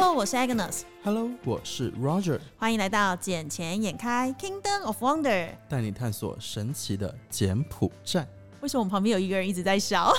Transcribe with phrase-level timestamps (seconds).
[0.00, 0.82] Hello，我是 Agnes。
[1.02, 2.38] Hello，我是 Roger。
[2.56, 5.22] 欢迎来到《捡钱眼开 Kingdom of Wonder》，
[5.68, 8.24] 带你探索神奇的柬埔寨。
[8.60, 10.12] 为什么我们旁边有一个人一直在笑？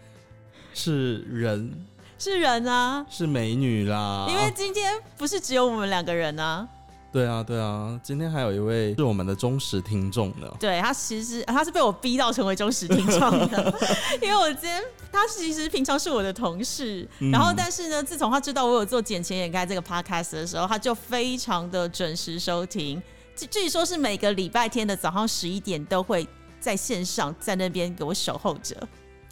[0.74, 1.86] 是人？
[2.18, 3.06] 是人啊？
[3.08, 4.26] 是美女啦？
[4.28, 6.68] 因为今天不是只有我们两个人啊。
[7.16, 10.46] 对啊，对啊，今天还有一位是我们的忠实听众呢。
[10.60, 13.74] 对他，其实他是被我逼到成为忠实听众的，
[14.20, 23.02] 因为我今天他其实平常是我的同事，然后但是呢，自从他知道我有做“捡钱掩盖”这个 podcast 的时候，他就非常的准时收听，
[23.34, 26.28] 据据说是每个礼拜天的早上十一点都会
[26.60, 28.76] 在线上在那边给我守候着。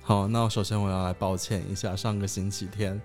[0.01, 2.99] 好，那我首先我要来抱歉一下，上个星期天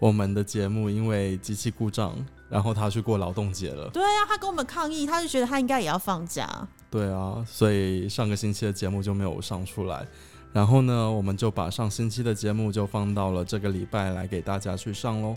[0.00, 2.12] 我们的节目因为机器故障。
[2.48, 3.88] 然后他去过劳动节了。
[3.90, 6.48] 对啊，他跟我们抗议，他就觉得他应该也要放假。
[6.90, 10.06] 对啊，所以上个星期的节目就没有上出来。
[10.52, 15.36] 然后呢，我们就把上星期的节目就放到了这个礼拜来给大家去上喽。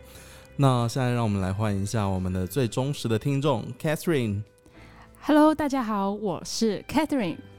[0.55, 4.41] 那现在让我们来欢迎一下我们的最忠实的听众 Catherine。
[5.21, 7.50] Hello，大家好，我是 Catherine。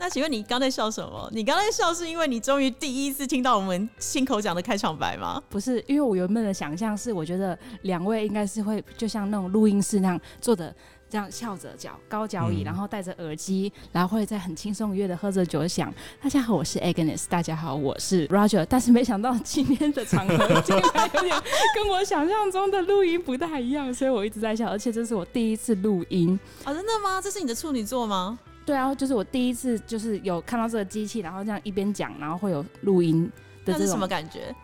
[0.00, 1.28] 那请问你刚在笑什么？
[1.32, 5.42] 你刚才笑是因为你终于第一次听到我们亲口讲的开场白吗？
[5.48, 10.72] 不是，因为我原本的想象是，我觉得两位应该是会就像那种录音室那样坐的，
[11.10, 18.64] 这样翘着脚，高脚椅，然后戴着耳机，然后会在很轻松愉悦的喝着酒，想大家好，我是 Agnes，大家好，我是 Roger。
[18.68, 21.42] 但是没想到今天的场合 竟然有点
[21.74, 26.72] 跟我想象中的录音不太一样，所以我一直在笑，而且这是我第一次录音啊！
[26.72, 27.20] 真的吗？
[27.20, 28.38] 这是你的处女座吗？
[28.68, 33.24] 对啊，就是我第一次就是有看到这个机器，然后这样一边讲，然后会有录音
[33.64, 34.54] 的这种什么感觉？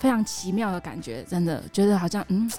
[0.00, 2.50] 非常奇妙的感觉，真的觉得好像嗯，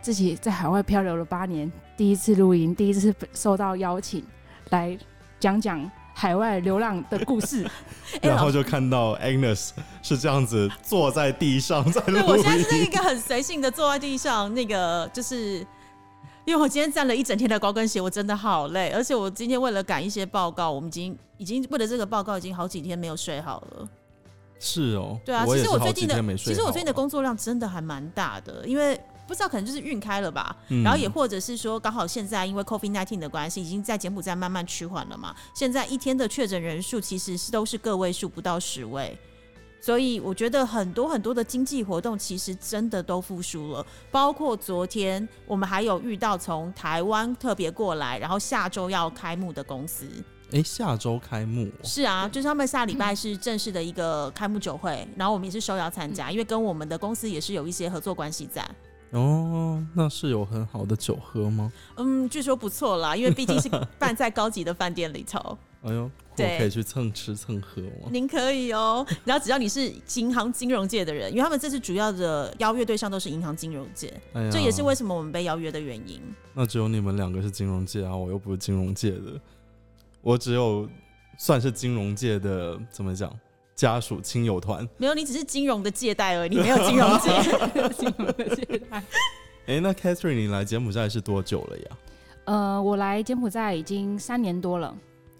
[0.00, 4.24] 自己在海外漂流了八年，第一次录音，第一次受到邀请
[4.70, 4.98] 来
[5.38, 7.64] 讲讲海外流浪的故事，
[8.20, 9.70] 然后就看到 Agnes
[10.02, 12.24] 是这样子坐在地上在录音。
[12.26, 15.64] 我现在是一个很随性的坐在地上，那个就是。
[16.44, 23.88] 因为我今天站了一整天的高跟鞋，我真的好累，而且我今天为了赶一些报告，我们已经已经为了这个报告已经好几天没有睡好了。
[24.58, 30.54] 是哦，对啊，其实我最近的其实我最近的工作量真的还蛮大的，因为不知道可能就是运开了吧，
[30.84, 39.16] 然后也或者是说刚好现在因为 COVID nineteen 的关系，已经在柬埔寨慢慢趋缓了嘛，现在一天的确诊人数其实是都是个位数，不到十位。
[39.82, 50.06] 所以我觉得很多很多的经济活动其实真的都复苏了，包括昨天我们还有遇到从台湾特别过来，然后下周要开幕的公司。
[50.52, 51.68] 哎，下周开幕？
[51.82, 58.64] 是啊，就是他们下礼拜是正式的一个开幕酒会，然后我们也是受邀参加，因为跟我们的公司也是有一些合作关系在。
[59.12, 61.72] 哦，那是有很好的酒喝吗？
[61.96, 63.68] 嗯，据说不错啦，因为毕竟是
[63.98, 65.56] 办在高级的饭店里头。
[65.82, 68.08] 哎呦，我可以去蹭吃蹭喝吗？
[68.10, 74.12] 您可以哦，然后只要你是银行金融界的人，因为他们这次主要的邀约对象都是银行金融界，
[74.50, 76.22] 这也是为什么我们被邀约的原因。
[76.54, 79.40] 那只有你们两个是金融界啊，我又不是金融界的，
[80.20, 80.88] 我只有
[81.36, 83.28] 算是金融界的，怎么讲？
[83.74, 84.88] 家属亲友团？
[84.96, 87.30] 没有，你只是金融的借贷而已，你没有金融借，
[87.96, 89.02] 金融的借贷。
[89.66, 91.84] 哎，那 Catherine，你来柬埔寨是多久了呀？
[92.44, 94.94] 呃，我来柬埔寨已经三年多了。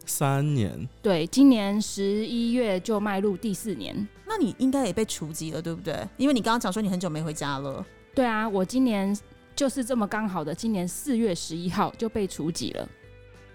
[0.07, 4.07] 三年，对，今年十一月就迈入第四年。
[4.27, 5.95] 那你应该也被除籍了，对不对？
[6.17, 7.85] 因为你刚刚讲说你很久没回家了。
[8.15, 9.17] 对啊，我今年
[9.55, 12.89] 就是这么刚好的，今年四月十一号就被除籍了。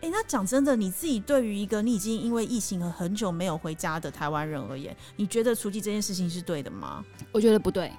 [0.02, 7.03] 哎，那讲真的，你自己对于一个你已经因为疫情而很久没有回家的台湾人而言，你觉得除夕这件事情是对的吗？
[7.31, 7.91] 我觉得不对。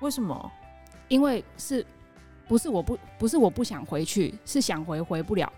[0.00, 0.52] 为什么？
[1.08, 1.84] 因为是
[2.48, 5.50] 不是我不不是我不想回去，是想回回不了。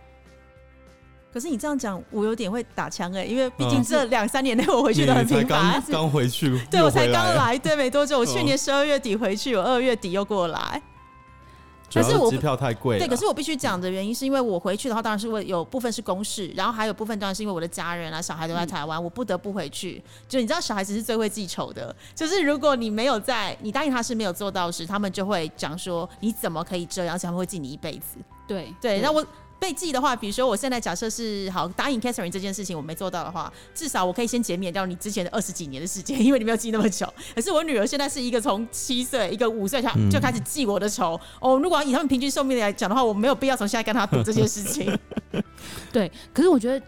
[1.33, 5.83] 可是你这样讲，我有点会打枪哎，因为毕竟这两三年内我回去都很频繁。
[5.91, 8.21] 刚回去， 对我才刚来，对，没多久。
[8.21, 10.81] 我去年十二月底回去，我二月底又过来。
[11.95, 12.99] 但是我机票太贵。
[12.99, 20.03] 对，可是我必须讲的原因是因为我回去的话，当然是为有部分是公事，然后还有部分当然是因为我的家人啊、小孩都在台湾，我不得不回去。
[20.29, 28.19] 就你知道，小孩子是最会记仇的，就是如果你没有在，你答应他是没有做到时，他们就会讲说你怎么可以这样，而且他们会记你一辈子。
[28.47, 29.25] 对对，那我。
[29.65, 37.11] 被记的话，比如说我现在假设是好答应 Catherine 这件事情，我没做到的话，至少我可以先减免掉你之前的二十几年的时间，因为你没有记那么久。
[37.35, 41.59] 可是我女儿现在是一个从七岁，一个五岁，就就开始记我的仇哦。
[41.59, 44.99] 如果以他们平均寿命来讲的话，我没有必要从现在跟他赌这件事情。
[45.91, 46.87] 对，可是我觉得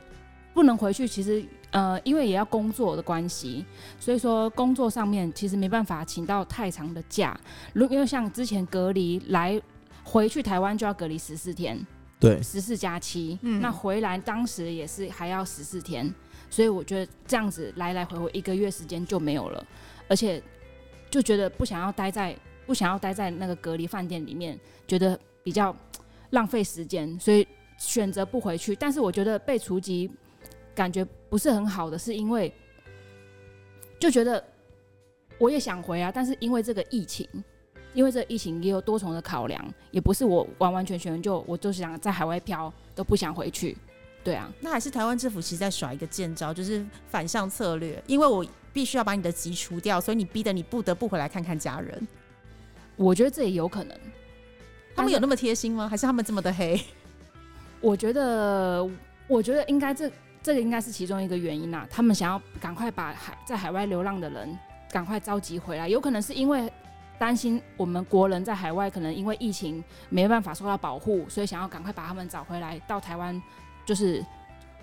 [0.52, 3.64] 不能回去，其实呃，因为也要工作的关系，
[3.98, 7.40] 所以说工作上面其实没办法请到太长的假。
[7.72, 9.58] 如因为像之前隔离来
[10.04, 11.82] 回去台湾就要隔离十四天。
[12.18, 16.12] 对，十四加七，那回来当时也是还要十四天，
[16.48, 19.66] 所以我觉得这样子来来回回一个月时间就没有了，
[20.08, 20.42] 而且
[21.10, 22.34] 就觉得不想要待在
[22.66, 24.58] 不想要待在那个隔离饭店里面，
[24.88, 25.76] 觉得比较
[26.30, 27.46] 浪费时间，所以
[27.78, 28.74] 选择不回去。
[28.74, 30.10] 但是我觉得被除籍
[30.74, 32.52] 感觉不是很好的，是因为
[34.00, 34.42] 就觉得
[35.38, 37.28] 我也想回啊，但是因为这个疫情，
[37.96, 43.74] 因为这疫情也有多重的考量，也不是我完完全全就我就是想在海外漂，都不想回去。
[44.22, 52.06] 对啊，那还是台湾政府其实在耍一个剑招，就是反向策略，因为我必须要把你的籍除掉，所以你逼得你不得不回来看看家人。
[52.96, 53.98] 我觉得这也有可能。
[54.94, 55.88] 他们有那么贴心吗？
[55.88, 56.78] 还是他们这么的黑？
[57.80, 58.86] 我觉得，
[59.26, 60.10] 我觉得应该这
[60.42, 61.86] 这个应该是其中一个原因啦。
[61.90, 64.58] 他们想要赶快把海在海外流浪的人
[64.90, 66.70] 赶快召集回来，有可能是因为
[67.18, 73.42] 担心我们国人在海外可能因为疫情没办法受到保护，所以想要赶快把他们找回来到台湾，
[73.84, 74.24] 就是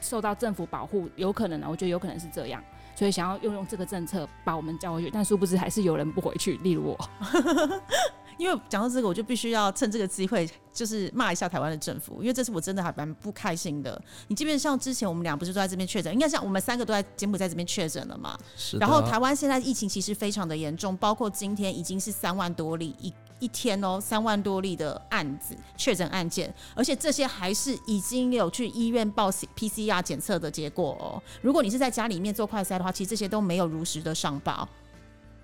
[0.01, 1.09] 受到政府保护。
[1.15, 2.63] 有可能啊，我觉得有可能是这样，
[2.95, 5.11] 所以想要用用这个政策把我们叫回去。
[5.11, 7.09] 但殊不知还是有人不回去，例如我。
[8.37, 14.01] 因为讲到这个，我就必须要趁这个机会，就是骂一下台湾的政府，因为这次我真的还蛮不开心的。
[14.27, 18.37] 你即便像之前我们俩不是都在这边确诊，应该像我们三个都在柬埔寨这边确诊了嘛？
[18.55, 18.77] 是。
[18.77, 31.21] 然后台湾现在疫情其实非常的严重，包括今天已经是三万多例一一天哦，三万多例的案子确诊案件，而且这些还是已经有去医院报 PCR 检测的结果哦。
[31.41, 34.67] 如果你是在家里面做快筛的话，其实这些都没有如实的上报。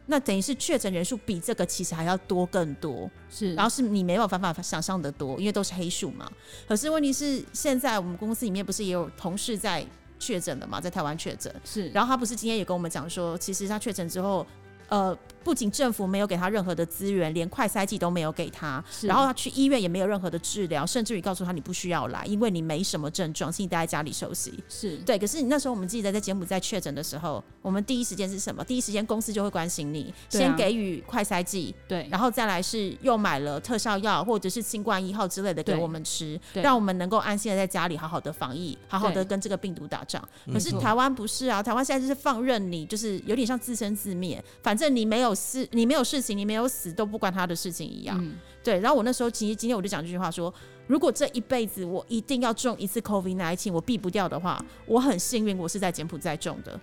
[0.09, 6.29] 那等于是确诊人数比这个其实还要多更多，是，然后是你没有办法想象的多，因为都是黑数嘛。
[6.67, 9.85] 可是问题是，现在我们公司里面不是也有同事在
[10.17, 14.45] 确诊的嘛，在台湾确诊，是，然后他不是今天也跟我们讲说，其实他确诊之后。
[14.89, 24.61] 呃，不仅政府没有给他任何的资源，连快筛剂都没有给他，然后他去医院也没有任何的治疗，甚至于告诉他你不需要来，因为你没什么症状，请你待在家里休息。
[24.67, 28.63] 是对，可是你那时候我们记得在柬埔寨确诊的时候，我们第一时间是什么？
[28.63, 40.27] 第一时间公司就会关心你，先给予快筛剂，对，然后再来是又买了特效药或者是新冠一号之类的给我们吃，让我们能够安心的在家里好好的防疫，好好的跟这个病毒打仗。
[40.51, 48.17] 可是台湾不是啊，台湾现在就是放任你，就是有点像自生自灭，反正你没有事，你没有事情，你没有死，都不关他的事情一样。
[48.63, 50.53] 对，然后我那时候其实今天我就讲这句话说，
[50.87, 56.79] 如果这一辈子我一定要中一次 COVID nineteen，我避不掉的话，我很幸运，我是在柬埔寨中的，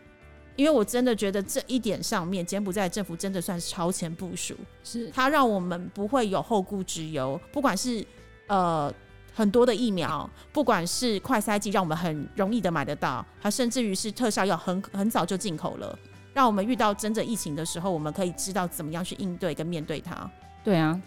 [0.57, 4.55] 因为我真的觉得这一点上面，柬埔寨政府真的算是超前部署，
[4.85, 5.11] 是。
[5.11, 8.05] 它让我们不会有后顾之忧，不管是
[8.47, 8.93] 呃
[9.35, 15.99] 很多的疫苗，不管是快筛剂，让我们很容易的买得到，还甚至于是特效药，很很早就进口了。
[16.37, 20.31] 让我们遇到真正疫情的时候，我们可以知道怎么样去应对跟面对它。
[20.63, 21.01] 对啊。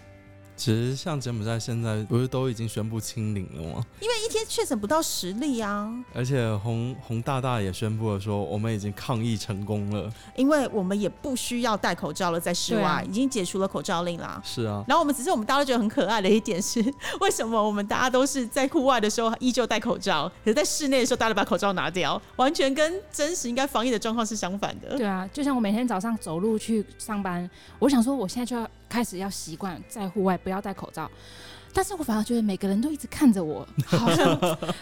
[0.59, 3.85] 其实像柬埔寨现在不是都已经宣布清零了吗？
[4.01, 5.89] 因为一天确诊不到十例啊。
[6.13, 10.11] 而且洪洪大大也宣布了说，我们已经抗疫成功了。
[10.35, 14.41] 因为我们也不需要戴口罩了，在室外已经解除了口罩令啦。
[14.44, 14.83] 是啊。
[14.85, 16.83] 然后我们只是我们大家都觉得很可爱的一点是，
[17.21, 24.97] 为什么我们大家都是在户外的时候依旧戴口罩，可是在室内的时候大家把口罩拿掉，完全跟真实应该防疫的状况是相反的。
[24.97, 28.69] 对啊，就像我每天早上走路去上班，我想说我现在就要。
[28.89, 31.09] 开始要习惯在户外不要戴口罩，
[31.71, 34.36] 但是我反而觉得每个人都一直看着我， 好像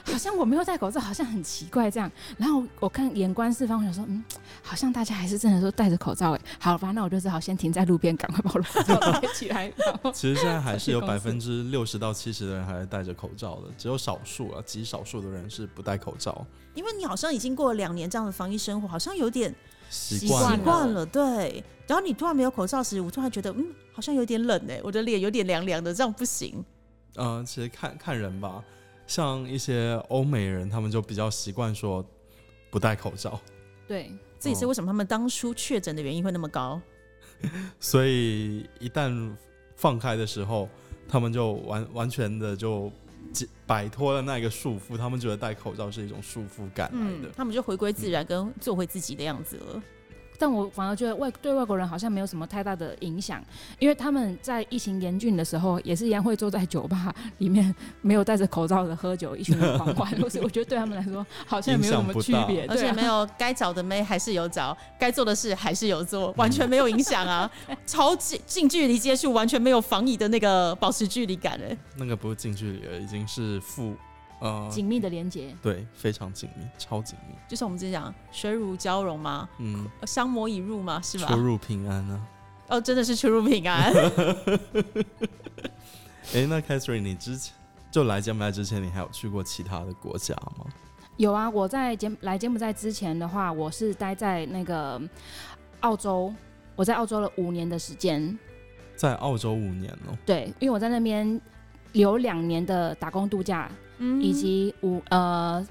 [0.06, 2.10] 好像我没有戴口罩，好像很奇怪这样。
[2.38, 4.24] 然后我看眼观四方，我想说，嗯，
[4.64, 6.42] 好像大家还是真的都戴着口罩哎。
[6.58, 9.72] 好吧，那我就只好先停在路边，赶快把我口罩戴起来。
[10.14, 16.46] 其实现在还是有百分之六十到七十的人还是戴着口罩的，只有少数啊，极少数的人是不戴口罩。
[16.74, 19.54] 因为你好像已经过了两年这样的防疫生活，好像有点
[19.90, 20.58] 习惯
[20.94, 21.62] 了，对。
[21.88, 26.64] 然后你突然没有口罩时，我突然觉得，嗯，好像有点冷哎，我的脸有点凉凉的，这样不行。
[27.16, 28.64] 嗯，其实看看人吧，
[29.08, 32.06] 像一些欧美人，他们就比较习惯说
[32.70, 33.40] 不戴口罩。
[33.88, 36.80] 对，这也是为什么他们当初确诊的原因会那么高。
[37.80, 39.34] 所以一旦
[39.76, 40.68] 放开的时候，
[41.08, 42.92] 他们就完完全的就
[43.66, 49.84] 摆脱了那个束缚，他们觉得戴口罩是一种束缚感来的，他们就回归自然，跟做回自己的样子了。
[50.38, 53.44] 但我反而觉得外对外国人好像没有什么太大的影响，
[53.80, 60.10] 因为他们在疫情严峻的时候，也是一样会坐在酒吧里面，没有戴着口罩的喝酒，一群人狂欢。
[60.30, 67.50] 所以我觉得对他们来说好像没有什么区别，而且没有该找的妹还是有找，该做的事还是有做，完全没有影响啊！
[67.86, 71.78] 超近近距离接触，完全没有防疫的那个保持距离感哎。
[71.96, 73.96] 那个不是近距离了，已经是负。
[74.40, 79.50] 呃，紧密的连接，对，非常紧密，超紧密，就是我们之前讲水乳交融吗？
[79.58, 81.02] 嗯，相膜已入吗？
[81.02, 81.28] 是吧？
[81.28, 82.28] 出入平安呢？
[82.68, 83.92] 哦，真的是出入平安。
[86.36, 87.54] 哎，那 Catherine，你之前
[87.90, 90.66] 就来柬埔寨之前，你还有去过其他的国家吗？
[91.16, 95.02] 有啊，我在柬来柬埔寨之前的话，我是待在那个
[95.80, 96.32] 澳洲，
[96.76, 98.38] 我在澳洲了五年的时间。
[98.96, 101.40] 在澳洲五年哦，对，因为我在那边
[101.94, 105.66] 留两年的打工度假，嗯以及五呃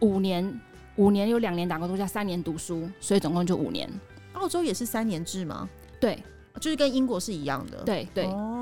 [0.00, 0.60] 五年
[0.96, 3.88] 五年有两年打工度假，三年读书，所以总共就五年。
[4.34, 5.68] 澳洲也是三年制吗？
[6.00, 6.22] 对
[6.60, 7.82] 就是跟英国是一样的。。
[7.84, 8.53] 对对，哦，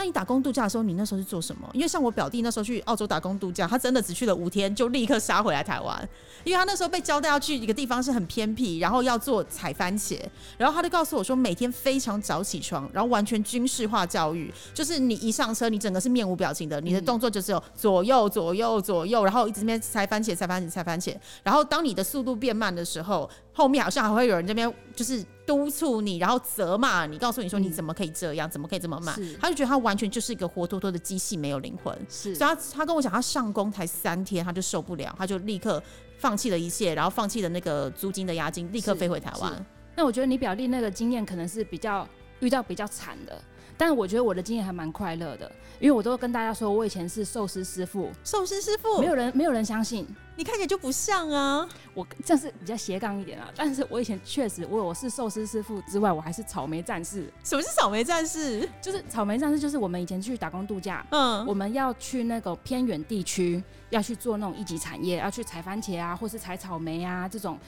[0.00, 1.68] 那你打工度假的时候，你那时候是做什么？
[1.74, 6.08] 因为像我表弟那时候去澳洲打工度假，他真的只去了五天，就立刻杀回来台湾，
[6.42, 10.18] 因为他那时候被交代要去一个地方是很偏僻，然后要做采番茄，
[10.56, 29.18] 然后他就告诉我说，每天非常早起床，然后完全军事化教育，就是你一上车，你整个是面无表情的，你的动作就只有左右左右左右，然后一直那边采番茄采番茄采番茄，然后当你的速度变慢的时候，后面好像还会有人这边就是督促你，然后责骂你，告诉你说你嗯怎么可以这样，怎么可以这么慢。
[29.40, 31.96] 他就觉得他完全就是一个活脱脱的机器，没有灵魂。
[32.08, 35.82] 是所以他他跟我讲，他上工才三天，他就受不了，他就立刻
[36.18, 39.66] 放弃了一切，然后放弃了那个租金的押金，立刻飞回台湾。
[39.96, 43.42] 那我觉得你表弟那个经验可能是比较遇到比较惨的，
[43.80, 50.06] 但我觉得我的经验还蛮快乐的，因为我都跟大家说我以前是寿司师傅，寿司师傅没，有人没有人相信
[50.36, 51.66] 你看起来就不像啊。
[51.94, 53.50] 我，这是比较斜杠一点啊。
[53.56, 58.68] 但是我以前确实我我是寿司师傅之外，我还是草莓战士，什么是草莓战士？
[58.82, 61.02] 就是草莓战士就是我们以前去打工度假。
[61.08, 67.58] 嗯，我们要去那个偏远地区，要去做那种一级产业，要去采番茄啊，或是采草莓啊这种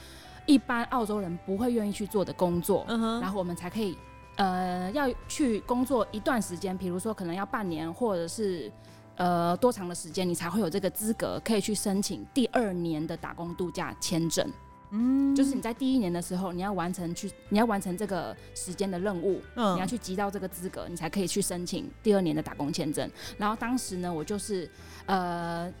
[0.45, 2.85] 一般澳洲人不会愿意去做的工作。
[2.87, 3.97] 然后我们才可以
[4.35, 8.71] 呃要去工作一段时间，比如说可能要半年或者是
[9.15, 14.49] 呃多长的时间，你才会有这个资格可以去申请第二年的打工度假签证。
[14.95, 23.09] 嗯，就是你在第一年的时候，你要完成去，你要完成这个时间的任务，嗯你要去集到这个资格，你才可以去申请第二年的打工签证。
[23.37, 24.69] 然后当时呢，我就是
[25.07, 25.73] 呃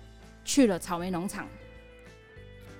[0.43, 1.47] 去了草莓农场，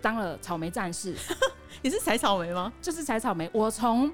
[0.01, 1.15] 当了草莓战士，
[1.83, 2.73] 你是采草莓吗？
[2.81, 3.47] 就是采草莓。
[3.53, 4.11] 我从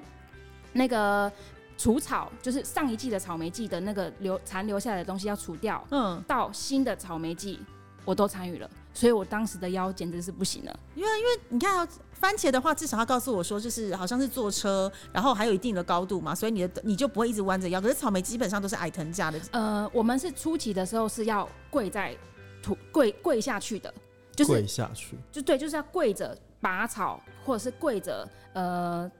[0.72, 1.30] 那个
[1.76, 7.60] 除草，就是上一季的草莓季的那个留残留下来的东西要除掉，嗯，到新的草莓季，
[8.04, 8.68] 我都参与了。
[8.92, 10.80] 所以我当时的腰简直是不行了。
[10.96, 17.80] 因为因为你看、哦、番茄的话，至少他告诉我说，就是好像是坐车，然后还有一定的高度嘛，所以你的你就不会一直弯着腰。
[17.80, 22.14] 可是草莓基本上都是矮藤架的，呃，我们是初期的时候是要跪在
[22.60, 23.94] 土跪跪下去的，
[24.34, 29.10] 就是跪下去，就对，就是要跪着拔草，或者是跪着呃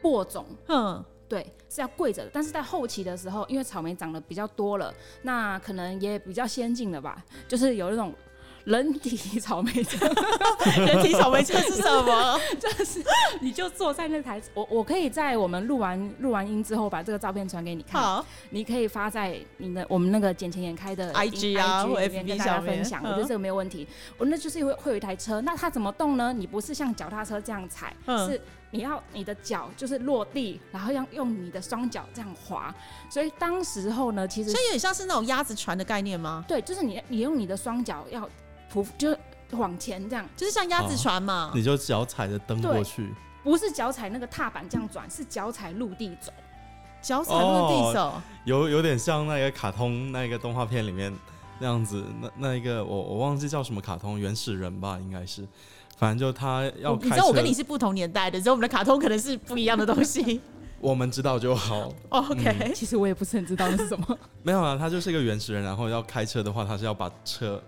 [0.00, 2.30] 播种，嗯，对，是要跪着的。
[2.32, 8.14] 但是在后期的时候，因为草莓长得比较多了，那可能也比较先进了吧，就是有那种
[8.64, 10.06] 人体草莓车，
[10.76, 12.38] 人体草莓车是什么？
[12.60, 13.02] 就是
[13.40, 23.88] 你就坐在那台，我我可以在我们录完录完音之后把这个照片传给你看，好，你可以发在你的我们那个捡钱眼开的 IG 啊 IG 或里面 FB 跟大家上分享，我觉嗯得这个没有问题。
[24.18, 26.32] 我那就是会会有一台车，那它怎么动呢？
[26.32, 28.38] 你不是像脚踏车这样踩，嗯是
[28.70, 32.74] 你要你的脚就是落地，然后要用你的双脚这样滑。
[33.10, 36.44] 所以当时候呢，其实所以有点像是那种鸭子船的概念吗？
[36.46, 38.28] 对，就是你你用你的双脚要
[38.72, 39.18] 匍，就是
[39.52, 41.50] 往前这样，就是像鸭子船嘛。
[41.54, 46.32] 你就脚踩着蹬过去，不是脚踩那个踏板这样转，是脚踩陆地走。
[47.00, 51.14] 脚踩陆地走，有有点像那个卡通那个动画片里面
[51.60, 52.04] 那样子。
[52.20, 55.46] 那那一个我我忘记叫什么卡通，原始人吧，应该是。
[55.98, 60.40] 反正就他要你知道我跟你是不同年代的，所以我们的卡通可能是不一样的东西。
[60.80, 61.92] 我们知道就好。
[62.08, 64.18] 哦 OK，其实我也不是很知道那是什么。
[64.44, 67.60] 没有啊，他就是一个原始人，然后要开车的话，他是要把车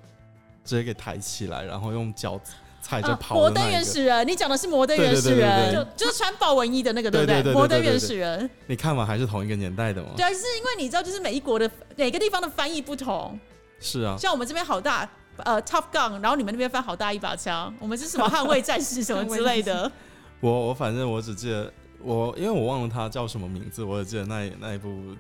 [0.65, 2.41] 直接给抬起来，然后用脚
[2.81, 3.71] 踩着啊摩登跑的那一个。
[3.73, 10.11] 原始人，你讲的是摩登原始人，对就就是穿豹纹衣的那个，对不对摩登原始人，你看嘛，还是同一个年代的嘛。
[10.17, 13.37] 对啊，是因为你知道，就是每一国的每个地方的翻译不同，
[13.81, 15.11] 是啊，像我们这边好大。
[15.45, 19.91] 呃，Top Gun，然后你们那边翻好大一把枪，我们是什么捍卫战士什么之类的。
[20.41, 25.17] 我我反正我只记得我，因为我忘了他叫什么名字，我只记得那一那一部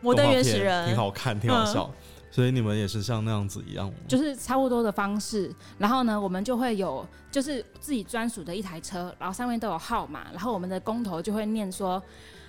[0.00, 1.90] 摩登原始人挺好看，挺好笑。
[2.30, 3.88] 所以你们也是像那样子一样？
[4.08, 12.02] 就是差不多的方式，然后呢，我们就会有就是自己专属的一台车，然后上面都有号码，然后我们的工头就会念说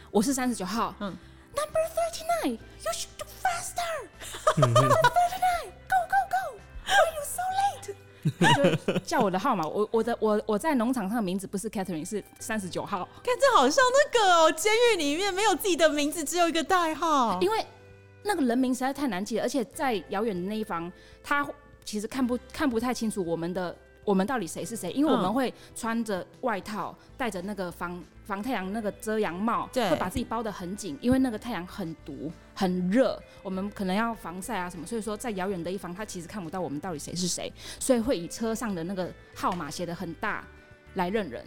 [0.09, 1.17] 我是三十九号，嗯嗯
[1.53, 7.95] ，Number thirty nine，you should do faster，Number thirty nine，go go go，why you so late？
[8.85, 17.39] 就叫我的号码，我我的我我在农场上的名字不是 Catherine，是三十九号，看这好像那个哦，监狱里面没有自己的名字，只有一个代号。
[17.39, 17.63] 因为
[18.23, 20.91] 那个人名实在太难记了，而且在遥远的那一方，
[21.23, 21.47] 他
[21.83, 40.43] 其实看不看不太清楚我们的我们到底谁是谁，因为我们嗯会穿着外套，戴着那个防防太阳那个遮阳帽，对会把自己包得很紧，因为那个太阳很毒很热，我们可能要防晒啊什么，所以说在遥远的一方，他其实看不到我们到底谁是谁，所以会以车上的那个号码写的很大
[40.95, 41.45] 来认人，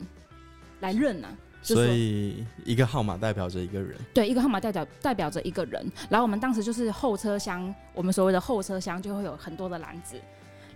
[0.80, 1.28] 来认啊。
[1.61, 3.99] 就所以一个号码代表着一个人。
[4.14, 5.85] 对，一个号码代表代表着一个人。
[6.08, 10.14] 然后我们当时就是后车厢，我们所谓的后车厢就会有很多的篮子，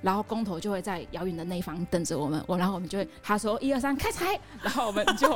[0.03, 2.45] 然后工头就会在遥远的那一方等着我们。
[2.47, 5.35] 我然后我们就会他说一二三开踩，然后我们就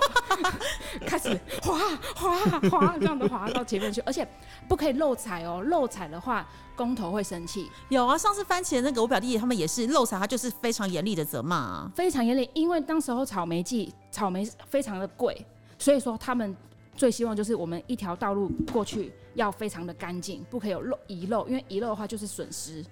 [1.06, 1.78] 开始滑
[2.14, 4.26] 滑滑这样的滑到前面去，而且
[4.68, 11.90] 不可以漏踩哦，漏踩的话工头会生气，有啊，上次番茄那个我表弟他们也是漏财，他就是非常严厉的责骂啊。
[11.94, 12.50] 非常严厉。
[12.52, 15.46] 因为当时候草莓季草莓非常的贵，
[15.78, 16.54] 所以说他们
[16.94, 22.84] 最希望就是我们一条道路过去要非常的干净，不可以有漏遗漏，因为遗漏的话就是损失。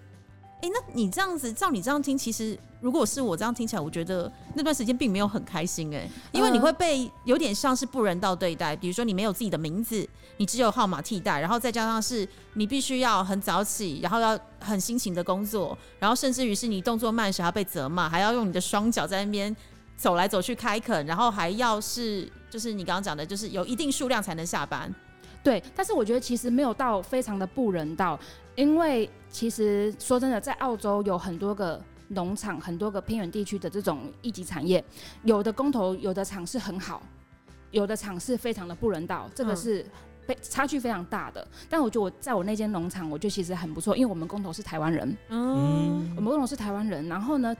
[0.61, 10.09] 哎、那你这样子，照你这样听，其实如果是我这样听起来，我觉得那段时间并没有很开心哎、因为你会被有点像是不人道对待，比如说你没有自己的名字，
[10.39, 19.55] 你只有号码替代，然后再加上是你必须要很早起，然后要很辛勤的工作，然后甚至于是你动作慢时还要被责骂，还要用你的双脚在那边
[19.99, 24.93] 走来走去开垦，然后还要是就是你刚刚讲的，就是有一定数量才能下班。
[25.43, 28.19] 对，但是我觉得其实没有到非常的不人道，
[28.55, 34.83] 因为其实说真的，在澳洲有很多个农场，很多个偏远地区的这种一级产业，
[35.25, 37.03] 有的工头，有的厂是很好，
[37.73, 39.87] 有的厂是非常的不人道，这个嗯是
[40.25, 41.45] 非差距非常大的。
[41.69, 47.53] 但我觉得我在我那间农场，我觉得其实很不错，因为我们工头是台湾人，嗯，我们工头是台湾人，然后呢。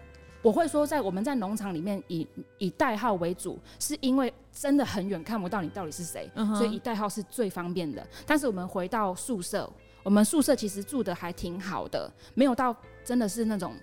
[0.43, 2.29] 我会说，在我们在农场里面以
[2.59, 8.07] 以代号为主，是因为真的很远看不到你到底是谁，所以以代号是最方便的。
[8.27, 9.67] 但是我们回到宿舍，
[10.05, 13.75] 我们宿舍其实住的还挺好的，没有到真的是那种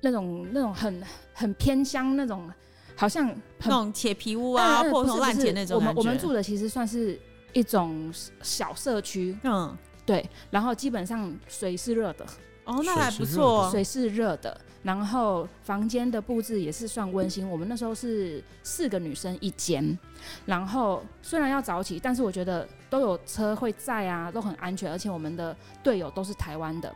[0.00, 2.50] 那种那种很很偏乡那种，
[2.96, 7.16] 好像很那种铁皮屋啊，破不是不是铜烂铁那种我们我们住的其实算是
[7.52, 8.12] 一种
[8.42, 12.26] 小社区，嗯，对，然后基本上水是热的，
[12.64, 13.70] 哦，那还不错哦。
[13.70, 17.48] 水是热的，然后房间的布置也是算温馨。
[17.48, 19.98] 我们那时候是四个女生一间，
[20.46, 26.94] 然后虽然要早起，但是我觉得都有车会在啊，都很安全，而且我们的队友都是台湾的，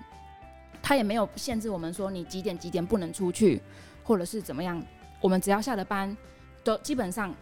[0.82, 3.62] 他也没有限制我们说你几点几点不能出去，
[4.02, 4.82] 或者是怎么样，
[5.20, 6.14] 我们只要下了班，
[6.62, 7.32] 都基本上。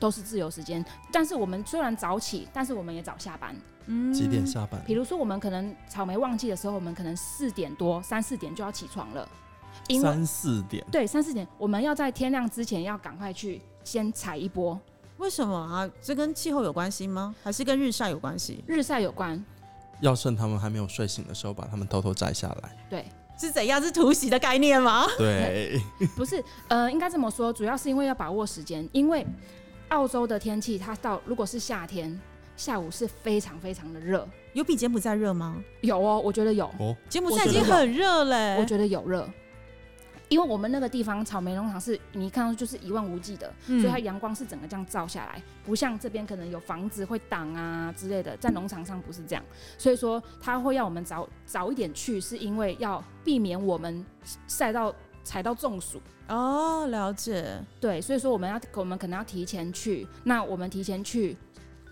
[0.00, 0.82] 都是自由时间，
[1.12, 3.54] 但是我们虽然早起，但是我们也早下班。
[3.84, 4.82] 嗯几点下班？
[4.86, 9.28] 比如说，我们可能草莓旺季的时候，我们可能四点多、三四点就要起床了，
[9.88, 10.82] 因为三四点。
[10.90, 14.80] 对三四点，我们要在天亮之前要赶快去先踩一波。
[15.20, 15.88] 为什么啊？
[16.02, 17.34] 这跟气候有关系吗？
[17.44, 18.64] 还是跟日晒有关系？
[18.66, 19.42] 日晒有关，
[20.00, 22.76] 要趁他们还没有睡醒的时候，把他们偷偷摘下来。
[22.88, 23.04] 对，
[23.38, 23.80] 是怎样？
[23.82, 25.06] 是突袭的概念吗？
[25.18, 25.78] 对，
[26.16, 29.26] 不是，呃，应该这么说，主要是因为要把握时间，因为
[29.90, 32.18] 澳洲的天气，它到如果是夏天，
[32.56, 35.62] 下午是非常非常的热，有比柬埔寨热吗？
[35.82, 39.28] 有哦，我觉得有，哦，柬埔寨已经很热嘞、我觉得有热。
[40.30, 49.44] 因为我们那个地方草莓农场是你一看到就是一望无际的，嗯所以它阳光是整个这样照下来，不像这边可能有房子会挡啊之类的，在农场上不是这样，
[49.76, 54.06] 所以说它会要我们早早一点去，是因为要避免我们
[54.46, 56.00] 晒到踩到中暑。
[56.28, 57.60] 哦，了解。
[57.80, 61.36] 对，所以说我们要我们可能要提前去，那我们提前去，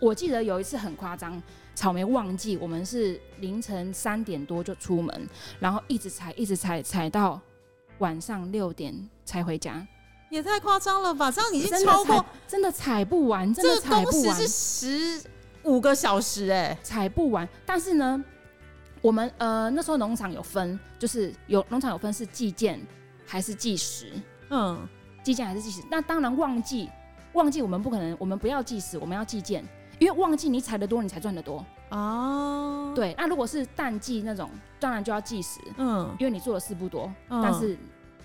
[0.01, 1.42] 我记得有一次很夸张。
[1.74, 5.29] 草莓旺季，我们是凌晨三点多就出门，
[5.61, 7.40] 然后一直踩，一直踩，踩到
[7.98, 9.87] 晚上六点才回家。
[10.30, 11.30] 也太夸张了吧！
[11.30, 15.30] 这样已经超过，真的踩不完，真的这个踩不完是，十
[15.62, 17.48] 五个小时哎、踩不完。
[17.64, 18.22] 但是呢，
[19.00, 22.78] 我们呃那时候农场有分，就是有农场有分是计件
[23.24, 24.12] 还是计时，
[24.50, 24.87] 嗯，
[25.22, 25.80] 计件还是计时。
[25.90, 26.90] 那当然旺季，
[27.32, 29.64] 旺季我们不可能，我们不要计时，我们要计件，
[29.98, 31.64] 因为旺季你踩得多，你才赚得多。
[31.90, 37.77] 哦，，对，那如果是淡季那种，当然就要计时，嗯，因为你做的事不多，嗯但是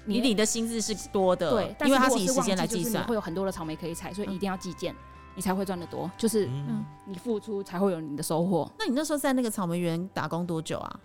[0.06, 3.04] 你领的薪资是多的，对，但因为它是以时间来计算。
[3.06, 4.94] 会有很多的草莓可以采，所以嗯一定要计件，
[5.36, 6.12] 你才会赚得多。
[6.18, 8.70] 就是嗯，你付出才会有你的收获。
[8.78, 11.00] 那你那时候在那个草莓园打工多久啊？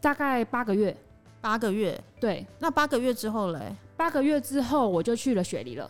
[0.00, 0.96] 大概八个月，
[1.40, 2.02] 八个月。
[2.20, 3.76] 对，那八个月之后嘞？
[3.96, 5.88] 八个月之后我就去了雪梨了。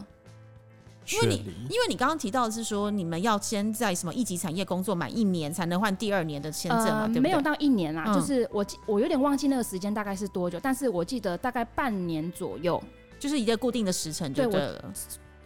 [1.11, 1.37] 因为你
[1.69, 7.17] 因为你刚刚提到的是说，你们要先在什么一级产业工作满一年，才能换第二年的签证嘛，对不对？
[7.17, 12.83] 呃没有到一年啦，嗯就是我记我有点忘记那个时间大概是多久，但是我记得大概半年左右。
[13.19, 14.93] 就是一个固定的时辰就对了。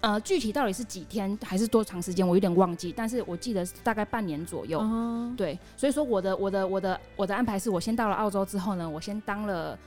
[0.01, 4.79] 呃，具体到底是几天还是多长时间，我有点忘记，但是我记得是大概半年左右。
[4.83, 9.79] 嗯，对，所以说我的我的我的我的安排是我先到了澳洲之后呢，我先当了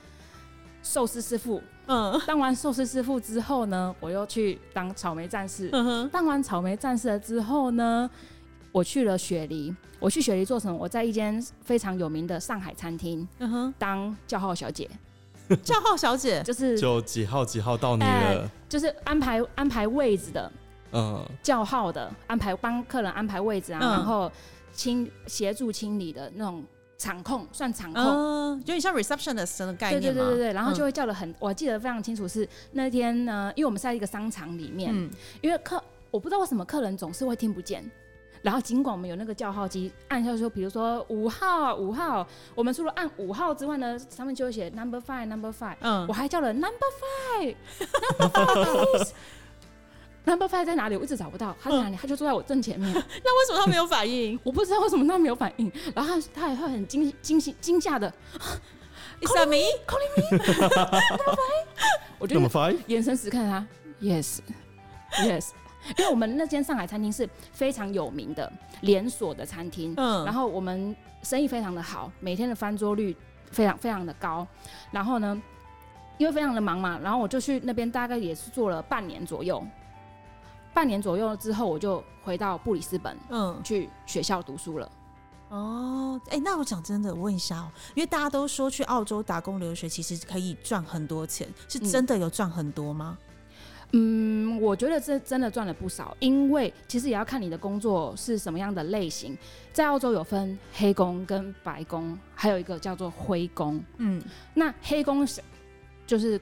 [0.82, 5.68] 寿司师傅，嗯当完寿司师傅之后呢，我又去当草莓战士。
[5.72, 8.08] 嗯哼，当完草莓战士了之后呢，
[8.72, 9.74] 我去了雪梨。
[9.98, 10.74] 我去雪梨做什么？
[10.74, 14.88] 我在一间非常有名的上海餐厅嗯哼，当叫号小姐，
[15.62, 20.50] 叫号小姐， 就是就几号几号到你哎了，就是安排安排位置的。
[20.92, 24.32] 嗯，叫号的，安排帮客人安排位置啊，嗯然后
[24.72, 26.64] 清协助清理的那种
[27.00, 28.02] 场控，算场控。
[28.04, 35.10] 嗯，有点像 receptionist 的概念嘛对对对对，然后就嗯会叫的很，我还记得非常清楚是那天呢，因为我们是在一个商场里面，嗯
[35.40, 37.82] 因为客我不知道为什么客人总是会听不见。
[38.42, 46.86] 然后尽管我们有那个叫号机，按下说，比如说五号五号，我们除了按五号之外呢，上面就会写 number five number five，嗯我还叫了 number
[47.38, 49.08] five，number five
[50.24, 50.96] number five 在哪里？
[50.96, 51.96] 我一直找不到，他在哪里？
[51.96, 54.38] 他就坐在我正前面， 那为什么他没有反应？
[54.44, 58.12] 我不知道为什么他没有反应，然后他他还会很惊惊喜惊吓的
[59.20, 59.64] ，？Is that me？
[62.18, 63.66] 我就那么 fine，眼神死看他
[64.00, 64.38] ，yes.
[65.24, 65.48] Yes，
[65.98, 68.52] 因为我们那间上海餐厅是非常有名的
[68.82, 70.24] 连锁的餐厅，嗯。
[70.24, 73.16] 然后我们生意非常的好，每天的翻桌率
[73.50, 74.46] 非常非常的高，
[74.92, 75.42] 然后呢，
[76.18, 79.66] 因为非常的忙嘛，然后我就去那边大概也是做了半年左右，
[80.72, 84.90] 半年左右之后我就回到布里斯本嗯去学校读书了。
[85.48, 93.18] 哦，哎、那我讲真的，我问一下哦，因为大家都说去澳洲打工留学其实可以赚很多钱，是真的有赚很多吗？
[93.92, 99.36] 嗯，我觉得这真的赚了不少，因为其实也要看你的工作是什么样的类型。
[99.72, 103.82] 在澳洲有分黑工跟白工，还有一个叫做灰工。
[103.96, 104.22] 嗯，
[104.54, 105.42] 那黑工是
[106.06, 106.40] 就是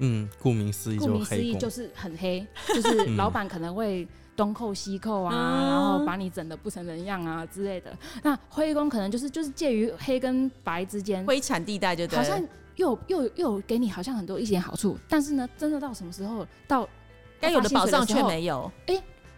[0.00, 7.96] 嗯，顾名思义顾名思义就，是很黑， 就是嗯老板可能会东扣西扣啊，嗯然后把你整的不成人样啊之类的。
[8.22, 12.38] 那灰工可能就是就是介于黑跟白之间，灰产地带就对，好像
[12.76, 16.88] 又有又有又给你好像很多一点好处，但是呢，真的到什么时候到
[17.40, 18.26] 该有的保障却有。
[18.26, 18.72] 没有。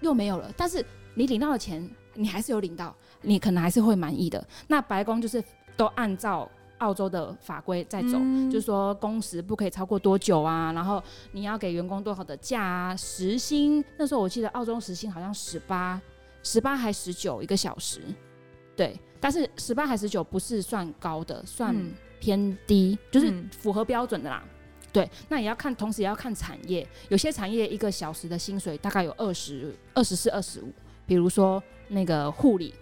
[0.01, 0.53] 又没有了。
[0.57, 4.45] 但是你领到的钱，你还是有领到，你可能还是会满意的。
[4.67, 5.43] 那白宫就是
[5.77, 6.51] 都按照
[6.83, 16.01] 澳洲的法规在走，嗯就是说工时不可以超过多久啊，然后你要给员工多少的假啊，时薪那时候我记得澳洲时薪好像十八、
[16.43, 18.01] 十八还十九一个小时，
[18.77, 24.43] 对，但是十八还十九不是算高的，算嗯偏低，就是嗯符合标准的啦。
[24.93, 26.87] 对，那也要看，同时也要看产业。
[27.09, 30.71] 有些产业一个小时的薪水大概有二十二十四、二十五，
[31.07, 32.75] 比如说那个护理，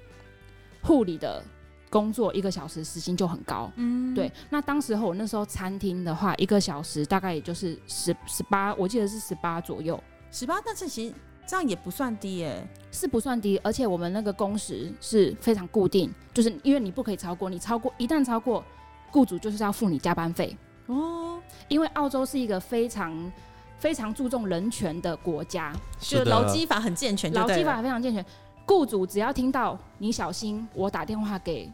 [0.82, 1.40] 护理的
[1.90, 3.70] 工作一个小时时薪就很高。
[3.74, 10.00] 嗯，对，那当时候我那时候餐厅的话，一个小时大概也就是十十八，我记得是十八左右，
[10.30, 11.14] 十八，但是其实
[11.46, 12.66] 这样也不算低耶。
[12.92, 13.58] 是不算低。
[13.62, 18.64] 而且我们那个工时是非常固定，就是因为你不可以超过，你超过一旦超过，
[19.10, 20.56] 雇主就是要付你加班费。
[20.86, 23.32] 哦，因为澳洲是一个非常
[23.78, 28.24] 非常注重人权的国家，就劳基法很健全劳基法非常健全。
[28.66, 31.70] 雇主只要听到你小心，我打电话给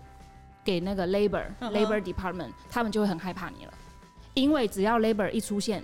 [0.67, 3.73] 给那个 labor、labor department，他们就会很害怕你了，
[4.35, 5.81] 因为只要 labor 一出现，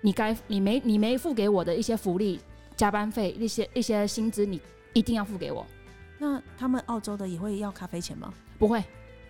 [0.00, 2.40] 你该你没你没付给我的一些福利、
[2.74, 4.58] 加班费、一些一些薪资，你
[4.94, 5.66] 一定要付给我。
[6.18, 8.32] 那他们澳洲的也会要咖啡钱吗？
[8.58, 8.82] 不会，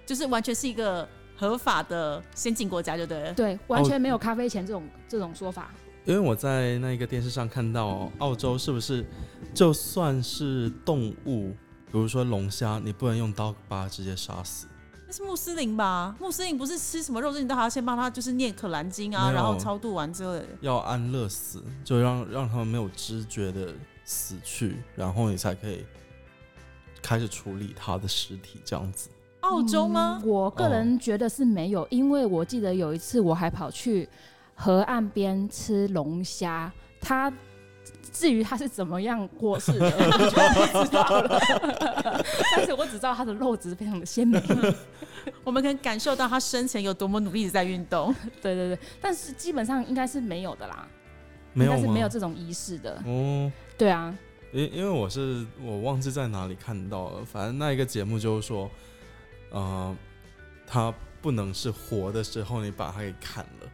[0.07, 3.35] 就是完全是一个合法的先进国家就对了。
[3.35, 5.71] 对，完全没有咖啡钱这种这种说法。
[6.05, 9.05] 因为我在那个电视上看到，澳洲是不是
[9.53, 11.55] 就算是动物，
[11.91, 14.67] 比如说龙虾，你不能用刀把它直接杀死？
[15.07, 16.15] 那是穆斯林吧？
[16.21, 20.45] 穆斯林不是吃什么肉质，你都还要先帮他就是念可兰经啊，然后超度完之后的。
[20.61, 23.73] 要安乐死，就让让他们没有知觉的
[24.05, 25.87] 死去，然后你才可以
[27.01, 29.09] 开始处理他的尸体，这样子。
[29.41, 30.21] 澳洲吗？
[30.23, 34.07] 嗯我个人觉得是没有，因为我记得有一次我还跑去
[34.55, 36.71] 河岸边吃龙虾，
[37.01, 37.33] 它
[38.13, 41.41] 至于他是怎么样过世的， 我就不知道了。
[42.57, 44.43] 但是我只知道他的肉质非常的鲜美。
[45.45, 48.15] 我们可以感受到他生前有多么努力的在运动。
[48.41, 50.89] 对对对，但是基本上应该是没有的啦，
[51.53, 51.77] 没有吗？
[51.77, 53.03] 应该是没有这种仪式的。
[53.05, 54.17] 哦，对啊，
[54.53, 58.71] 因因为我是我忘记在哪里看到了，反正那一个节目就是说，
[59.51, 59.95] 呃，
[60.67, 63.71] 他不能是活的时候你把他给砍了，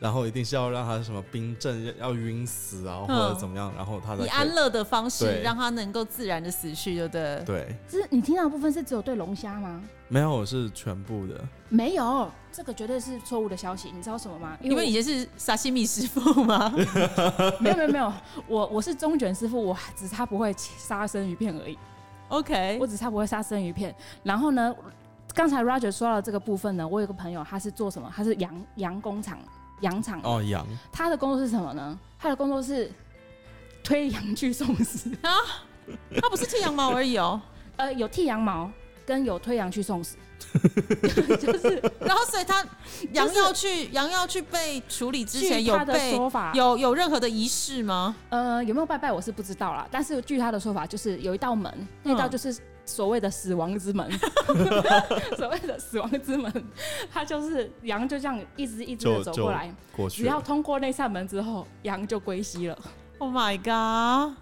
[0.00, 7.42] 然后一定是要让他什么冰镇要晕死啊，或者怎么样，然后他的以以安乐的方式对让他能够自然的死去，对不对？
[7.44, 9.82] 对，是你听到的部分是只有对龙虾吗？
[10.08, 13.90] 没有是全部的，没有，这个绝对是错误的消息。
[13.94, 14.56] 你知道什么吗？
[14.62, 16.72] 因为以前是沙西米师傅吗？
[17.60, 18.12] 没有没有没有，
[18.46, 21.76] 我我是中卷师傅，我只差不会杀生鱼片而已。
[22.28, 23.94] OK，我只差不会杀生鱼片。
[24.22, 24.74] 然后呢，
[25.34, 28.10] 刚才 Roger 说到这个部分呢，我有个朋友他是做什么？
[28.14, 29.38] 他是羊羊工厂
[29.80, 31.98] 羊场，哦，羊他的工作是什么呢？
[32.18, 32.90] 他的工作是
[33.82, 35.30] 推羊去送死啊，
[36.20, 37.40] 他不是剃羊毛而已哦。
[37.76, 38.70] 呃，有剃羊毛
[39.06, 40.16] 跟有推羊去送死。
[41.40, 42.64] 就是然后所以他
[43.12, 48.14] 羊要去羊要去被处理之前有他的被说法，有有任何的仪式吗？
[48.30, 52.56] 呃有没有拜拜我是不知道啦，但是据他的说法，就是有一道门，那道嗯就是
[52.88, 54.10] 所谓的死亡之门，
[55.36, 56.50] 所谓的死亡之门，
[57.12, 59.72] 它就是羊就这样一只一只的走过来，
[60.10, 62.78] 只要通过那扇门之后，羊就归西了。
[63.18, 64.36] Oh my god！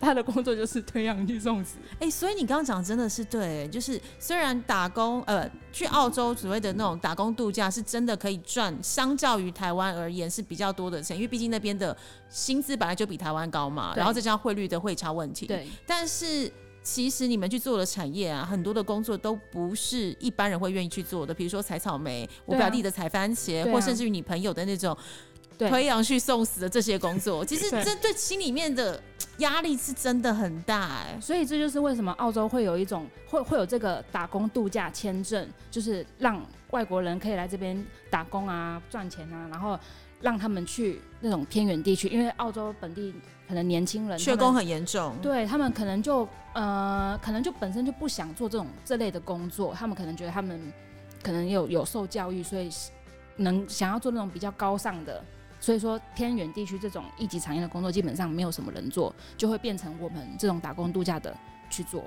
[0.00, 1.76] 他的工作就是推羊去送死。
[1.98, 11.94] 哎、所以你刚刚讲真的是对，就是虽然打工呃去澳洲所谓的那种打工度假是真的可以赚，相较于台湾而言是比较多的钱，因为毕竟那边的
[12.30, 15.46] 薪资本来就比台湾高嘛，然后再加上汇率的汇差问题，。
[15.46, 16.50] 对，但是
[16.82, 23.72] 其实你们去做的产业啊，很多的工作都不是一般人会愿意去做的，比如说采草莓，我表弟的采番茄，啊。
[23.72, 24.96] 或甚至于你朋友的那种
[25.58, 25.68] 对。
[25.68, 29.00] 推羊去送死的这些工作，其实这对心里面的
[29.38, 39.78] 压力是真的很大哎、所以这就是为什么澳洲会有一种会会有这个打工度假签证，就是让外国人可以来这边打工啊、赚钱啊，然后
[40.20, 43.14] 让他们去那种偏远地区，因为澳洲本地
[43.48, 45.14] 可能年轻人缺工很严重。
[45.22, 50.60] 对他们可能就呃，可能就本身就不想做这种这类的工作，他们可能觉得他们
[51.22, 52.70] 可能有有受教育，所以
[53.36, 55.22] 能想要做那种比较高尚的。
[55.62, 61.36] 所以说，偏远地区这种一级产业的工作基本上没有什么人做，就会变成我们这种打工度假的
[61.68, 62.02] 去做。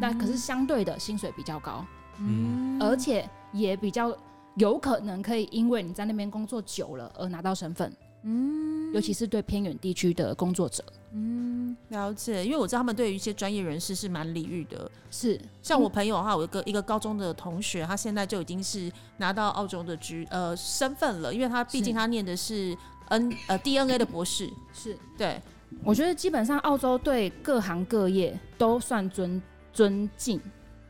[0.00, 1.84] 那可是相对的薪水比较高，
[2.18, 4.16] 嗯而且也比较
[4.56, 7.92] 有可能可以因为你在那边工作久了而拿到身份。
[8.22, 8.92] 嗯。
[8.94, 14.88] 尤其是对偏远地区的工作者，嗯，了解，因为我知道他们对于一些专业人士是蛮礼遇的。
[15.10, 15.40] 是。
[15.60, 22.76] 像我朋友的话，我一个一个高中的同学，他现在就已经是拿到澳洲的居呃身份了，因为他毕竟他念的是
[23.08, 25.42] N 呃 DNA 的博士，是，对，
[25.82, 30.40] 我觉得基本上澳洲对各行各业都算尊尊敬。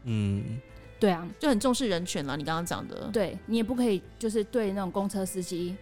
[0.02, 0.60] 嗯，
[1.00, 2.36] 对啊，就很重视人权了。
[2.36, 5.76] 你刚刚讲的，对你也不可以就是对那种公车司机，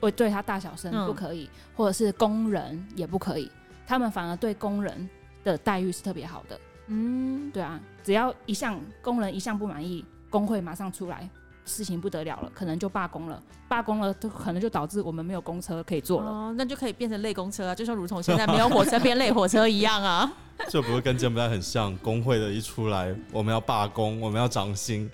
[0.00, 3.50] 我对他大小声嗯不可以，或者是工人也不可以，
[3.86, 5.08] 他们反而对工人
[5.44, 6.58] 的待遇是特别好的。
[6.88, 11.28] 嗯，对啊，只要一项工人一项不满意，工会马上出来，
[11.64, 13.42] 事情不得了了，可能就罢工了。
[13.68, 16.30] 罢工了，都可能就导致我们没有公车可以坐了。
[16.30, 20.32] 哦，那就可以变成类公车啊，就像如同现在 没有火车变类火车一样啊。
[20.68, 21.96] 这不是跟柬埔寨很像？
[21.98, 25.10] 工会的一出来，我们要罢工，我们要涨薪，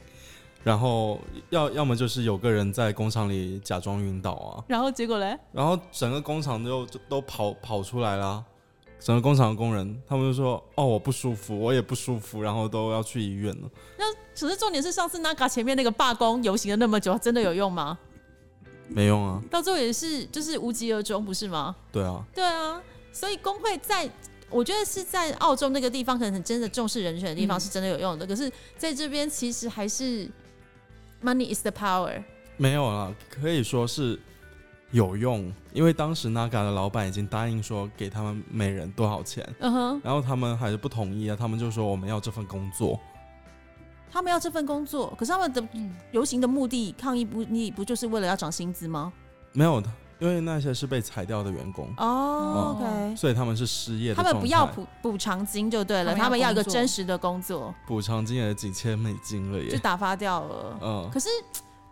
[0.62, 8.44] 然后要要么就是有个人在工厂里假装晕倒啊，然后结果嘞，然后整个工厂就就都跑跑出来啦。
[9.04, 13.68] 整个工厂的工人，他们就说：“哦，我不舒服，我也不舒服，然后都要去医院了。
[13.98, 14.04] 那
[14.38, 17.98] 可是重点是上次 Naga 前面那个罢工游行了那么久，真的有用吗？”
[18.86, 21.74] 没用啊，到最后也是就是无疾而终，不是吗？
[21.90, 22.80] 对啊，对啊，
[23.12, 24.08] 所以工会在。
[24.52, 28.26] 我觉得是在澳洲那个地方，可能很真的重视人权的地方嗯是真的有用的。
[28.26, 30.28] 可是在这边，其实还是
[31.22, 32.22] money is the power。
[32.56, 34.20] 没有了，可以说是
[34.90, 43.00] 有用，因为当时 Naga 的老板已经答应说给他们每人多少钱，嗯哼，然后他们还是不同意啊，他们就说我们要这份工作。
[44.12, 49.10] 他们要这份工作，可是他们的嗯，游行的目的、抗议不，你不就是为了要涨薪资吗？
[49.52, 49.90] 没有的，
[50.22, 54.22] 因为那些是被裁掉的员工，哦哦，OK，所以他们是失业的他。
[54.22, 59.68] 们不要补补偿金就对了，他们要他们要一个真实的工作，补偿金也几千美金了耶。
[59.68, 60.78] 就打发掉了。
[60.80, 61.28] 嗯，可是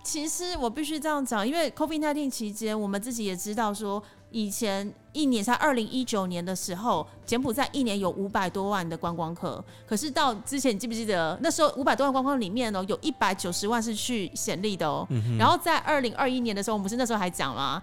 [0.04, 17.82] 其实我必须这样讲，因为 COVID-19 期间，我们自己也知道说，以前一年在二零一九年的时候，柬埔寨一年有五百多万的观光客，可是到之前你记不记得那时候五百多万观光客里面哦，有一百九十万是去显利的哦，嗯然后在二零二一年的时候，我们不是那时候还讲吗？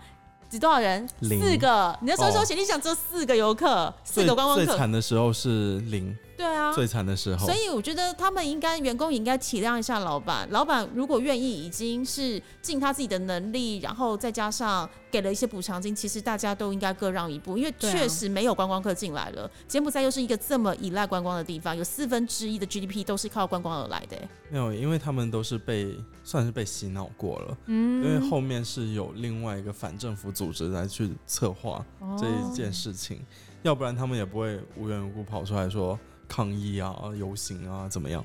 [0.49, 1.07] 只多少人？
[1.19, 1.97] 零四个。
[2.01, 4.65] 你那时候说哦显利想只有四个游客，四个观光客。
[4.65, 7.55] 最惨的时候是零，对啊，最惨的时候所。
[7.55, 10.47] 以我觉得他们应该，员工也应该体谅一下老板。
[10.51, 19.49] 老板如果愿意，已经是尽他自己的能力，然后再加上给了一些补偿金，其实大家都应该各让一步，因为确实没有观光客进来了。
[19.67, 24.15] 柬埔寨又是一个这么依赖观光的地方，有四分之一的 GDP 都是靠观光而来的、
[24.51, 31.83] 没有，因为他们都是被算是被洗脑过了，嗯因为后面是有另外一个反政府组织来去策划
[32.19, 33.25] 这一件事情，
[33.63, 38.23] 要不然他们也不会无缘无故跑出来说抗议啊、游行啊怎么样。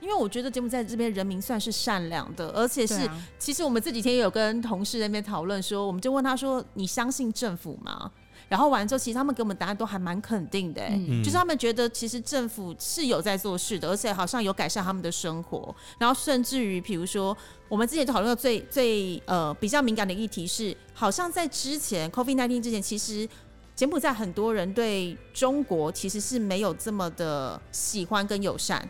[0.00, 8.10] 因为我觉得柬埔寨这边人民算是善良的，而且是啊，其实我们这几天也有跟同事那边讨论说，我们就问他说：“你相信政府吗？”
[8.48, 15.74] 然后完了之后，其实他们给我们答案都还蛮肯定的、欸，嗯就是他们觉得其实政府是有在做事的，而且好像有改善他们的生活。
[15.98, 17.36] 然后甚至于，比如说
[17.68, 23.28] 我们之前讨论的最最呃比较敏感的议题是，好像在之前 COVID 1 9之前，其实
[23.78, 28.88] 柬埔寨很多人对中国其实是没有这么的喜欢跟友善。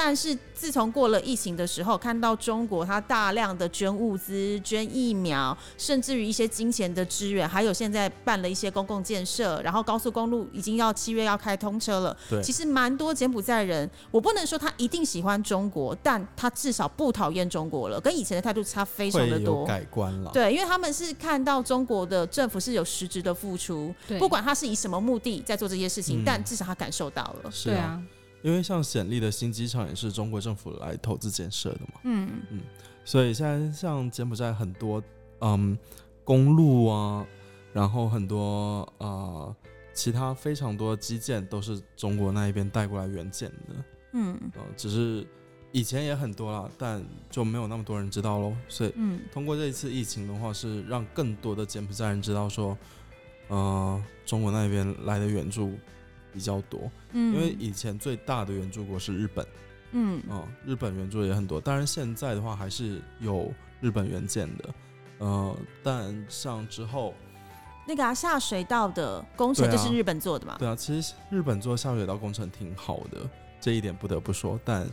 [0.00, 12.16] 但是自从过了疫情的时候，看到中国它大量的捐物资、捐疫苗，甚至于一些金钱的支援，还有现在办了一些公共建设，然后高速公路已经要七月要开通车了。
[12.30, 19.66] 对其实蛮多柬埔寨人，我不能说他一定喜欢中国，但他至少不讨厌中国了，跟以前的态度差非常的多。
[19.66, 20.30] 改观了。
[20.32, 27.50] 对，因为他们是看到中国的政府是有实质的付出，不管他是以什么目的在做这些事情，嗯但至少他感受到了。
[27.50, 28.00] 是啊，
[28.48, 32.60] 因为像显利的新机场也是中国政府来投资建设的嘛，嗯嗯，
[33.04, 35.02] 所以现在像柬埔寨很多
[35.40, 35.78] 嗯
[36.24, 37.26] 公路啊，
[37.74, 39.54] 然后很多呃
[39.92, 43.84] 其他非常多基建都是中国那一边带过来援建的，
[44.14, 45.26] 嗯呃，只是
[45.70, 48.56] 以前也很多啦，但就没有那么多人知道喽。
[48.66, 52.78] 所以嗯通过这一次疫情的话，是让更多的柬埔寨人知道说，
[53.48, 55.74] 呃，中国那边来的援助
[56.38, 59.44] 比较多，嗯，因为以前最大的援助国是日本。
[59.90, 60.22] 嗯。
[60.30, 64.74] 嗯，日本援助也很多，当然现在的话还是有日本援建的，
[65.18, 67.12] 呃，但像之后，
[67.84, 70.54] 那个啊下水道的工程就是日本做的嘛。
[70.60, 73.28] 对啊，其实日本做下水道工程挺好的，
[73.60, 74.86] 这一点不得不说，但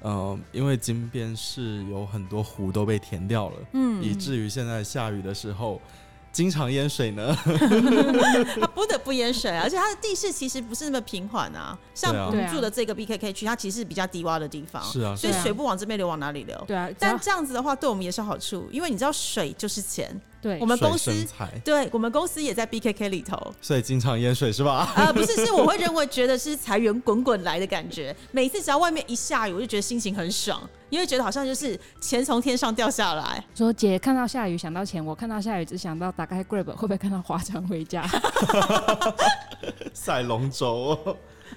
[0.00, 5.80] 呃，因为金边是有很多湖都被填掉了，嗯，以至于现在下雨的时候
[6.32, 7.36] 经常淹水呢。
[8.60, 11.78] 他不得不淹水啊，而且它的地势其实不是那么平缓啊。
[11.94, 16.64] 像我们住的这个 BKK 区，它其实是比较低洼的地方，是啊，所以水不往这边流，往哪里流？
[16.66, 20.20] 对啊，但这样子的话，对我们也是好处，因为你知道水就是钱。
[20.42, 21.10] 对我们公司
[21.64, 24.92] 对我们公司也在 BKK 里头，所以经常淹水是吧？
[24.96, 28.14] 呃，不是，是我会认为觉得是财源滚滚来的感觉。
[28.32, 33.44] 每次只要外面一下雨，我就觉得心情很爽，因为觉得好像就是钱从天上掉下来。
[33.54, 38.04] 说姐看到下雨想到钱，我看到下雨只想到打开 Grab 会不会看到划船回家？
[39.94, 40.98] 赛龙舟。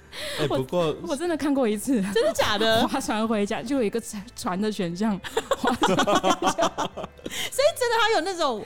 [0.38, 2.86] 哎、不过我真的看过一次， 真的假的？
[2.88, 4.00] 划船回家就有一个
[4.34, 5.18] 船的选项，
[5.50, 5.94] 所以
[7.78, 8.64] 真的还有那种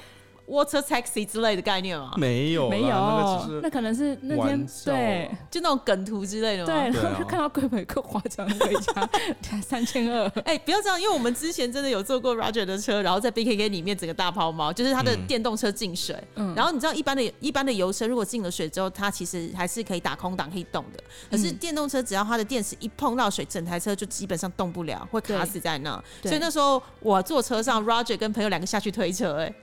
[0.50, 2.12] water taxi 之类的概念吗？
[2.16, 6.72] 没有没有，那个只是那可能是那天对就那种梗图之类的吗？
[6.72, 16.16] 对，然后就看到贵美克划船回家三千二，哎、不要这样，因为我们之前真的有坐过 Roger 的车，然后在 BKK 里面整个大抛锚，就是他的嗯电动车进水。
[16.34, 21.02] 嗯然后你知道一般的一般的油车，如果进了水之后，它其实还是可以打空档可以动的。
[21.30, 26.02] 可是嗯电动车只要它的电池一碰到水，整台车就基本上动不了，会卡死在那。
[26.22, 29.54] 对所以那时候我坐车上，Roger 跟朋友两个下去推车、哎，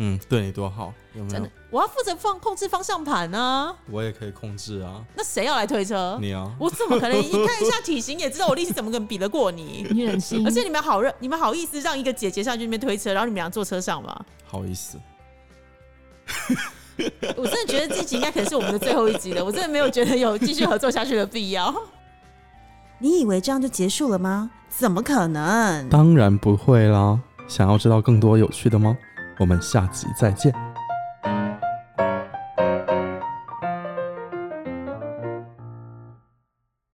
[0.00, 3.74] 嗯，对你多好，有没有真的？，我要负责放控制方向盘啊。
[3.90, 6.16] 我也可以控制啊，那谁要来推车？
[6.20, 9.84] 你啊，我怎么可能你看一下体型也知道我力气怎么可能比得过你？
[9.90, 14.24] 你忍心，而且你们好认，你们好意思让一个姐姐上去那边推车，然后你们俩坐车上吗？
[14.46, 14.96] 好意思，
[17.36, 21.74] 我真的觉得这集应该可能是我们的最后一集了，我真的没有觉得有继续合作下去的必要。
[23.00, 24.50] 你以为这样就结束了吗？
[24.68, 25.88] 怎么可能？
[25.88, 27.18] 当然不会啦。
[27.48, 28.96] 想要知道更多有趣的吗？
[29.38, 30.67] 我们下集再见。